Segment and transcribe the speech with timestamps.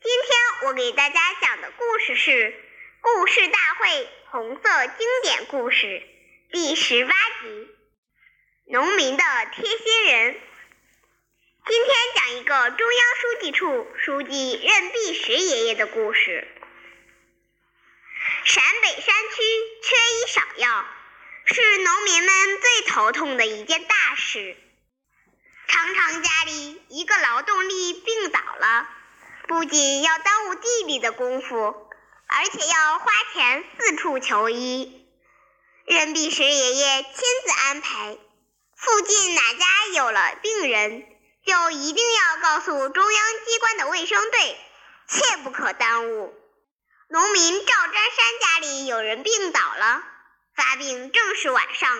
[0.00, 2.30] 今天我给大家讲的故事是
[3.00, 5.86] 《故事大会红色经典故事》
[6.52, 7.48] 第十八集
[8.66, 10.34] 《农民的贴心人》。
[11.66, 16.46] 今天讲一个中央书记处书记任弼时爷爷的故事。
[18.44, 19.42] 陕北山区
[19.82, 20.86] 缺医少药，
[21.44, 24.56] 是农民们最头痛的一件大事。
[25.66, 28.88] 常常家里一个劳动力病倒了。
[29.48, 31.56] 不仅要耽误地里的功夫，
[32.26, 35.08] 而且要花钱四处求医。
[35.86, 38.18] 任弼时爷爷亲自安排，
[38.76, 41.02] 附近哪家有了病人，
[41.46, 44.60] 就一定要告诉中央机关的卫生队，
[45.08, 46.34] 切不可耽误。
[47.08, 50.02] 农民赵占山家里有人病倒了，
[50.54, 51.96] 发病正是晚上，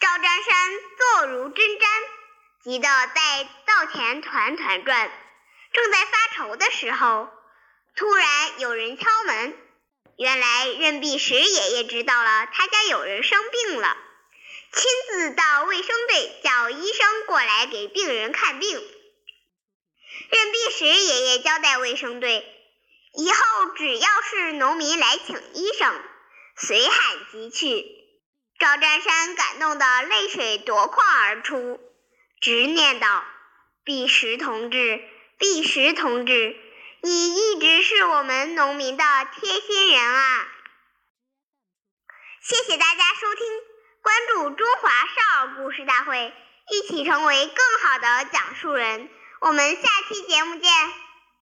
[0.00, 1.86] 赵占山坐如针毡，
[2.62, 5.10] 急得在灶前团团转。
[5.80, 7.28] 正在发愁的时候，
[7.94, 9.56] 突然有人敲门。
[10.16, 13.96] 原来任弼时爷爷知道了他家有人生病了，
[14.72, 18.76] 亲自到卫生队叫医生过来给病人看病。
[20.30, 22.44] 任弼时爷爷交代卫生队，
[23.14, 26.02] 以后只要是农民来请医生，
[26.56, 27.86] 随喊即去。
[28.58, 31.78] 赵占山感动得泪水夺眶而出，
[32.40, 33.24] 直念道
[33.84, 35.00] ：“弼时同志。”
[35.38, 36.56] 弼时同志，
[37.00, 39.04] 你一直是我们农民的
[39.36, 40.48] 贴心人啊！
[42.42, 43.46] 谢谢大家收听，
[44.02, 46.32] 关注中华少儿故事大会，
[46.70, 49.08] 一起成为更好的讲述人。
[49.40, 50.72] 我们下期节目见。